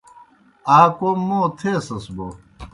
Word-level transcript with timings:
آ 0.77 0.79
کوْم 0.97 1.19
موں 1.27 1.45
تھیسِس 1.57 2.05
بوْ 2.15 2.27